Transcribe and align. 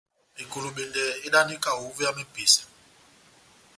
Ekolobendɛ 0.43 1.03
edandi 1.25 1.55
kaho 1.63 1.81
uvé 1.89 2.03
ya 2.05 2.11
mepesa. 2.17 2.63